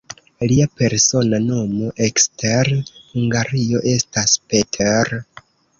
[0.51, 5.19] Lia persona nomo ekster Hungario estas "Peter".